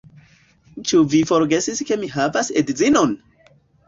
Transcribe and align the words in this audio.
Ĉu 0.91 1.01
vi 1.13 1.19
forgesis 1.31 1.81
ke 1.89 1.97
mi 2.05 2.09
havas 2.13 2.49
edzinon? 2.63 3.15